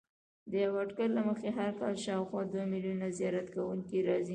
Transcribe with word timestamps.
د 0.49 0.51
یوه 0.63 0.77
اټکل 0.83 1.09
له 1.17 1.21
مخې 1.29 1.49
هر 1.57 1.71
کال 1.79 1.95
شاوخوا 2.05 2.41
دوه 2.51 2.65
میلیونه 2.73 3.07
زیارت 3.19 3.47
کوونکي 3.55 3.99
راځي. 4.07 4.29